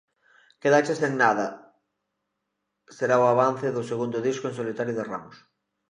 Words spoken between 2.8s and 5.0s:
será o avance do segundo disco en solitario